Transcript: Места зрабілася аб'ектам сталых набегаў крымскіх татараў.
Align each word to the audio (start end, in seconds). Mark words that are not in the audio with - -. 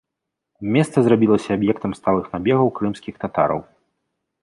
Места 0.75 0.99
зрабілася 1.09 1.49
аб'ектам 1.61 1.91
сталых 2.01 2.25
набегаў 2.35 2.67
крымскіх 2.81 3.15
татараў. 3.27 3.59